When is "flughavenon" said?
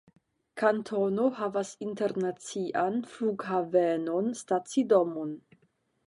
3.11-4.31